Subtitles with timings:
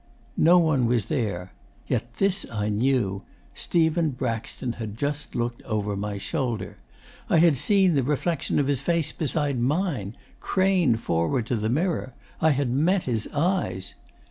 [0.35, 1.53] 'No one was there.
[1.85, 3.21] Yet this I knew:
[3.53, 6.77] Stephen Braxton had just looked over my shoulder.
[7.29, 12.15] I had seen the reflection of his face beside mine craned forward to the mirror.
[12.41, 13.93] I had met his eyes.